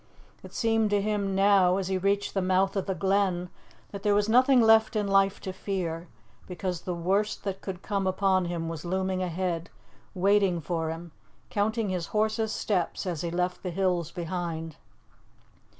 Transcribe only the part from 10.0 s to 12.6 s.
waiting for him, counting his horse's